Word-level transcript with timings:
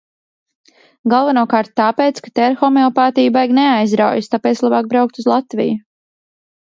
Galvenokārt 1.13 1.69
tāpēc, 1.81 2.21
ka 2.27 2.33
te 2.39 2.45
ar 2.45 2.57
homeopātiju 2.61 3.35
baigi 3.37 3.57
neaizraujas, 3.61 4.33
tāpēc 4.33 4.65
labāk 4.67 4.91
braukt 4.95 5.23
uz 5.25 5.29
Latviju. 5.35 5.79